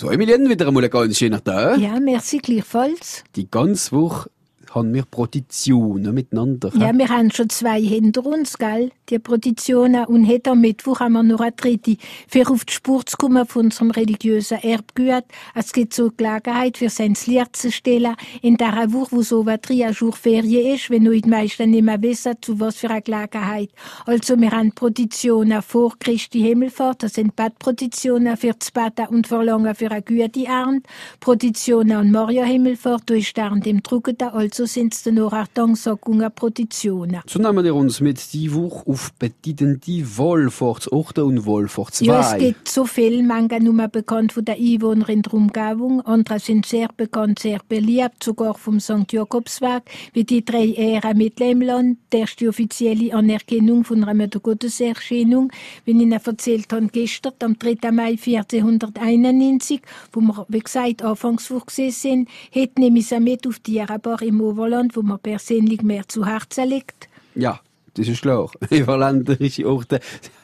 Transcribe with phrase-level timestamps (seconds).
[0.00, 1.78] So, Emilien, wieder einmal ein ganz schöner Tag.
[1.78, 3.22] Ja, merci gleichfalls.
[3.36, 4.30] Die ganze Woche
[4.70, 6.70] haben wir Proditionen miteinander.
[6.74, 8.92] Ja, wir haben schon zwei hinter uns, gell?
[9.08, 10.06] Die Proditionen.
[10.06, 11.96] Und heute am Mittwoch haben wir noch eine dritte.
[12.28, 15.24] Für auf die Spur zu kommen von unserem religiösen Erbgut.
[15.54, 18.14] Es gibt so Gelegenheit, für sein Lied zu stellen.
[18.42, 22.00] In dieser Woche, wo so was drei Jour Ferien ist, wenn die meisten nicht mehr
[22.00, 23.70] wissen, zu was für eine Gelegenheit.
[24.06, 27.02] Also, wir haben Proditionen vor Christi Himmelfahrt.
[27.02, 30.88] Das sind Badproditionen für das Baden und Verlangen für eine gute Ernte.
[31.18, 34.28] Proditionen an Maria Himmelfahrt, da ist der im Druckenden,
[34.60, 37.22] also sind es noch eine Danksagung Proditionen.
[37.26, 42.12] So nehmen wir uns mit die Woche auf bedeutende Wohlfahrtsorte und Wohlfahrtswege.
[42.12, 46.66] Ja, es gibt so viel, manche nur bekannt von den Einwohnern der Umgebung, andere sind
[46.66, 49.10] sehr bekannt, sehr beliebt, sogar vom St.
[49.10, 55.50] Jakobsweg, wie die drei Ehren mit Lemland, die erste offizielle Anerkennung von einer Muttergotteserscheinung,
[55.86, 57.90] wie ich Ihnen erzählt habe, gestern, am 3.
[57.92, 59.80] Mai 1491,
[60.12, 64.96] wo wir, wie gesagt, anfangs gesehen sind, nämlich sie mit auf die Arabar im Overland,
[64.96, 67.08] wo man persönlich mehr zu Herzen legt.
[67.34, 67.60] Ja,
[67.94, 68.50] das ist klar.
[68.70, 70.00] Überländerische Orte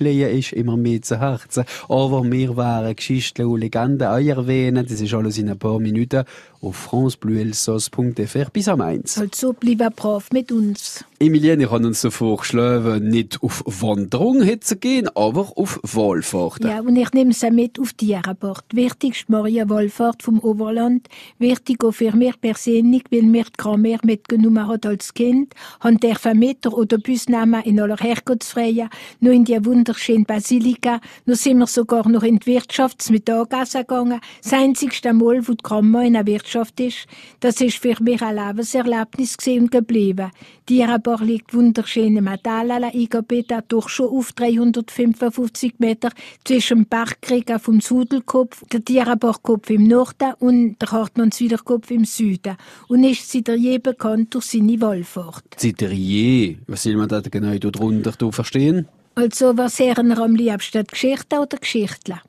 [0.00, 1.64] legen ist immer mehr zu Herzen.
[1.88, 4.86] Aber wir werden Geschichten und Legenden auch erwähnen.
[4.88, 6.24] Das ist alles in ein paar Minuten
[6.62, 9.18] auf francebleuelsos.fr bis am 1.
[9.18, 11.04] Also bleib brav mit uns.
[11.18, 16.64] Emilienne hat uns so vorgeschlagen, nicht auf Wanderung zu gehen, aber auf Wallfahrt.
[16.64, 18.64] Ja, und ich nehme sie mit auf die Airport.
[18.72, 21.08] Wichtigste Maria Wallfahrt vom Oberland.
[21.38, 25.54] Wichtig auch für mich persönlich, weil mir die Grammaire mitgenommen hat als Kind.
[25.80, 28.88] Han der Vermieter oder Busnahme in aller Herkunftsfreie,
[29.20, 31.00] nur in die wunderschöne Basilika.
[31.26, 34.20] Nur sind wir sogar noch in die Wirtschaftsmittagessen gegangen.
[34.42, 37.06] Das einzigste Mal, wo die Gramma in der Wirtschaft ist.
[37.40, 40.30] Das ist für mich ein Lebenserlebnis und geblieben.
[40.68, 46.10] Die Airport liegt wunderschön im Tal eingebettet, durch schon auf 355 Meter
[46.44, 52.56] zwischen dem Bergkrieg vom Sudelkopf, der Tierabachkopf im Norden und der Hartmannswiederkopf im Süden.
[52.86, 55.44] Und ist je bekannt durch seine Wallfahrt.
[55.60, 56.58] Je?
[56.68, 58.86] Was soll man da genau darunter verstehen?
[59.20, 60.86] Also, was wir am liebsten?
[60.86, 62.20] Geschichten oder Geschichten?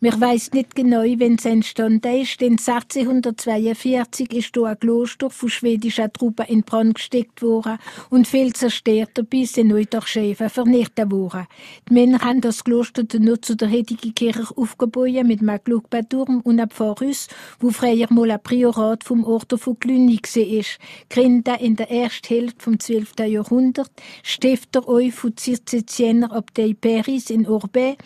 [0.00, 5.48] Wir weiss nicht genau, wenn es entstanden ist, denn 1642 ist hier ein Kloster von
[5.48, 7.78] schwedischen Truppen in Brand gesteckt worden
[8.10, 11.46] und viel zerstört dabei sind auch durch Schäfer vernichtet worden.
[11.88, 16.60] Die Männer haben das Kloster nur zu der heutigen Kirche aufgebaut mit einem Glugbaturm und
[16.60, 17.28] einem Pfarrhaus,
[17.60, 20.64] wo früher mal ein Priorat vom Ort von Cluny war.
[21.08, 23.12] Gründet in der ersten Hälfte vom 12.
[23.26, 23.90] Jahrhundert,
[24.22, 27.96] Stifter euch von Zisterzienner Abtei Paris in Orbais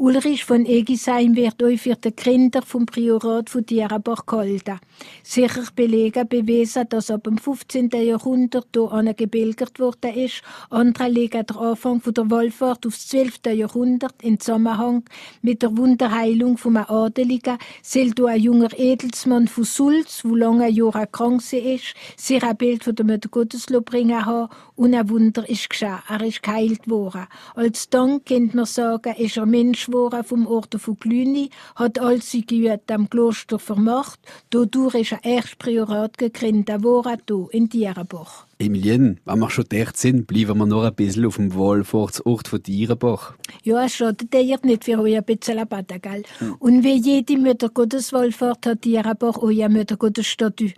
[0.00, 4.78] Ulrich von Egisheim wird euch für den Gründer vom Priorat von Dierenbach gehalten.
[5.24, 7.90] Sicher belegen bewiesen, dass ab dem 15.
[7.90, 10.42] Jahrhundert hier angebildet worden ist.
[10.70, 13.40] Andere legen den Anfang von der Wallfahrt aufs 12.
[13.54, 15.02] Jahrhundert in Zusammenhang
[15.42, 17.58] mit der Wunderheilung vom Adeligen.
[17.82, 22.94] Soll ein junger Edelsmann von Sulz, wo lange Jahre krank ist, sich ein Bild von
[22.94, 25.98] der Mutter Gottes bringen haben und ein Wunder ist geschehen.
[26.08, 27.26] Er ist geheilt worden.
[27.56, 32.22] Als Dank könnte man sagen, ist er Mensch geworden vom Ort von Glüni, hat all
[32.22, 34.20] sie Güte am Kloster vermacht.
[34.50, 38.46] Dadurch ist ein erstes Priorat gegründet hier in Dierenbach.
[38.60, 42.60] Emilien, wenn wir schon dort sind, bleiben wir noch ein bisschen auf dem Wallfahrtsort von
[42.60, 43.34] Dierenbach.
[43.62, 46.24] Ja, es schadet dir nicht für ein bisschen Baden, gell?
[46.38, 46.56] Hm.
[46.58, 50.72] Und wie jede Müttergotteswallfahrt hat Dierenbach ein Müttergottesstatue.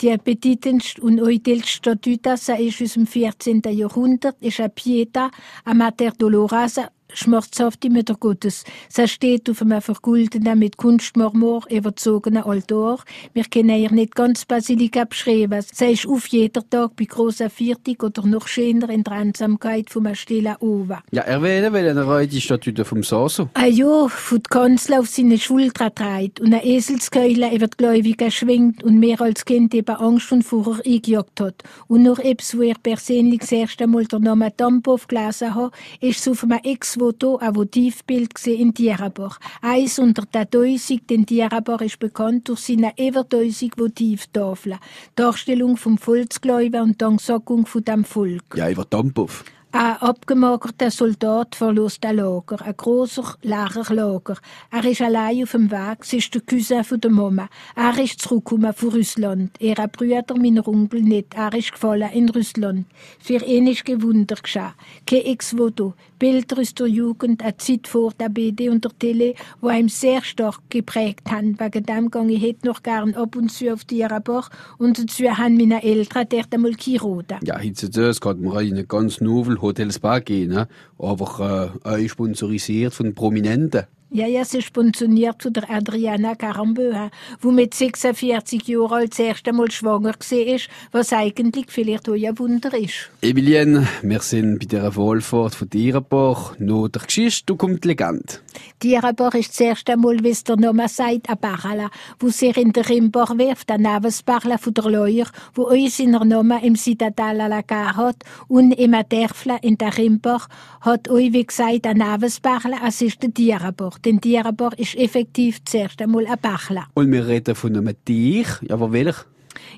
[0.00, 3.62] Die bedeutendste und älteste Statue, das ist aus dem 14.
[3.70, 5.30] Jahrhundert, ist eine Pieta,
[5.64, 8.64] eine Mater Dolorosa, schmerzhafte Mutter Gottes.
[8.88, 13.02] Sie steht auf einem vergoldenen, mit Kunstmarmor überzogenen Altar.
[13.32, 15.64] Wir können ihr nicht ganz Basilika beschreiben.
[15.72, 20.12] Sie ist auf jeden Tag bei großer Viertig oder noch schöner in der Einsamkeit vom
[20.14, 20.98] stillen Oven.
[21.10, 23.48] Ja, erwähnen wollen wir die Statue vom Saso.
[23.54, 28.30] Ah ja, von der Kanzler auf seine Schulter trägt und eine Eselskeule über die Gläubigen
[28.30, 31.62] schwingt und mehr als Kind eben Angst und Furcht eingejagt hat.
[31.88, 36.20] Und noch etwas, wo er persönlich das erste Mal den Namen Dampov gelesen hat, ist
[36.20, 39.40] es auf einem Ex Foto ein Votivbild in Dierenbach.
[39.62, 44.78] Eins unter der Däusig, denn Dierenbach ist bekannt durch seine everdäusig Votivtafeln.
[45.16, 48.54] Darstellung vom Volksgläubigen und Danksagung von dem Volk.
[48.54, 49.44] Ja, über Dampf.
[49.72, 54.36] Ein abgemagerter Soldat verlässt ein Lager, ein grosser, leerer Lager.
[54.70, 57.48] Er ist allein auf dem Weg, es ist der Cousin von der Mama.
[57.76, 59.52] Er ist zurückgekommen von Russland.
[59.60, 61.34] Er hat Brüder, mein Onkel nicht.
[61.34, 62.86] Er ist gefallen in Russland.
[63.20, 64.74] Für ihn ist Gewunder geschehen.
[65.06, 65.94] Kein Ex-Voto.
[66.20, 70.22] Bilder aus der Jugend, eine Zeit vor der BD und der Tele, die ihm sehr
[70.22, 71.58] stark geprägt haben.
[71.58, 75.24] Wegen dem gehe ich heute noch gern ab und zu auf die Rabach und dazu
[75.24, 77.38] haben meine Eltern dort einmal geheiratet.
[77.42, 80.68] Ja, heutzutage geht man rein ganz novel Hotels gehen, ne?
[80.98, 83.86] aber äh, sponsorisiert von Prominenten.
[84.12, 89.52] Ja, ja, sie ist pensioniert zu der Adriana Caramböa, wo mit 46 Jahren als erste
[89.52, 90.60] Mal schwanger war,
[90.90, 93.08] was eigentlich vielleicht auch ein Wunder ist.
[93.20, 96.58] Emilienne, wir sind bei dieser Wohlfahrt von Dierenbach.
[96.58, 98.40] Noch der Geschichte, du kommt die Legende.
[98.82, 102.72] Dierenbach ist das erste Mal, wie es der Name sagt, ein Bachla, wo sich in
[102.72, 107.42] der Rimbach wirft, ein Navesbachla von der Leuer, wo uns in der Name im Citadel
[107.42, 110.48] à la Gare hat und im Dörfle in der Rimbach
[110.80, 113.99] hat euch, wie gesagt, ein Navesbachla, es ist der Dierenbach.
[114.04, 116.86] Denn Dierenbach ist effektiv das erste Mal ein Bachla.
[116.94, 118.46] Und wir reden von einem Tier.
[118.62, 119.16] Ja, aber welch?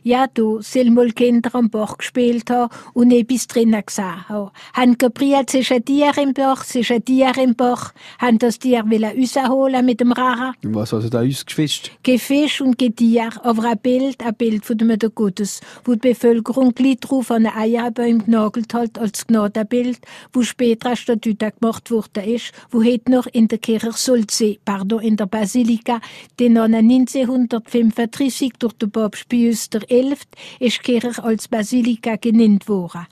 [0.04, 4.50] Ja, du, soll mal Kinder am Bach gespielt haben und etwas drinnen gesehen haben.
[4.74, 7.92] Han geprielt, es ist ein Tier im Bach, es ist ein Tier im Bach.
[8.18, 10.54] Han das Tier wollen rausholen mit dem Rara.
[10.64, 11.92] Und was hat er da uns gefischt?
[12.02, 16.74] Gefisch und Getier, aber ein Bild, ein Bild von dem Mutter Gottes, wo die Bevölkerung
[16.74, 20.00] gleich drauf an den Eierbäumen genagelt hat als Gnadenbild,
[20.32, 25.00] wo später eine Statue gemacht worden ist, wo heute noch in der Kirche Solzee, pardon,
[25.00, 26.00] in der Basilika,
[26.40, 30.16] den 1935 durch den Papst Pius XI
[30.58, 33.06] ist die Kirche als Basilika genannt worden.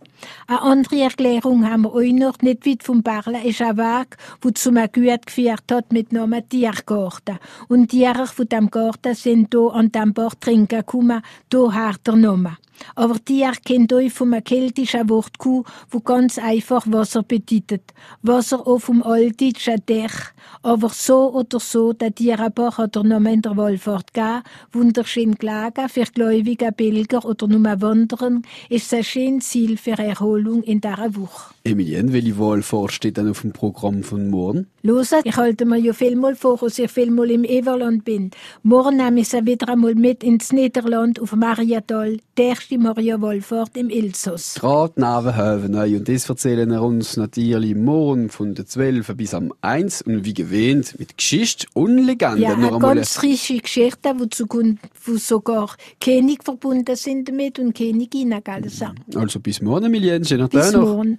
[0.47, 4.51] Eine andere Erklärung haben wir euch noch, nicht weit vom Barle ist ein Weg, wo
[4.51, 7.39] zum Gut geführt hat mit Namen Tiergarten.
[7.69, 12.07] Und die Tiere von dem Garten sind hier an dem Bach trinken gekommen, hier hat
[12.07, 12.57] der Name.
[12.95, 17.83] Aber Tier kennt euch vom keltischen Wort Kuh, wo ganz einfach Wasser bedeutet.
[18.23, 20.13] Wasser auf dem altdeutschen Dech.
[20.63, 24.43] Aber so oder so, der Tierenbach hat der Name in der Wohlfahrt gegeben,
[24.73, 30.81] wunderschön gelegen für gläubige Pilger oder nur Wanderer, ist ein schönes Ziel für Erholung in
[30.81, 31.55] dieser Woche.
[31.65, 34.67] Emilienne, welche Wohlfahrt steht dann auf dem Programm von morgen?
[34.83, 38.31] Los, ich halte mir ja viel mal vor, dass ich viel mal im Everland bin.
[38.63, 43.77] Morgen nehme ich sie wieder einmal mit ins Niederland auf Mariatal, die erste Maria Wohlfahrt
[43.77, 44.55] im Elsass.
[44.59, 45.97] Gerade neben neu.
[45.99, 50.33] Und das erzählen wir uns natürlich morgen von der 12 bis am 1 und wie
[50.33, 52.41] gewähnt mit Geschichte und Legende.
[52.41, 54.27] Ja, Noch eine ganz reiche Geschichte, wo,
[55.05, 58.67] wo sogar König verbunden sind damit und Königinnen, gell?
[58.71, 58.87] so.
[59.15, 60.25] Also bis morgen, Emilienne.
[60.25, 60.89] Schönen Bis Tag noch.
[60.97, 61.19] morgen.